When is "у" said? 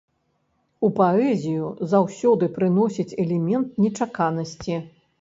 0.87-0.89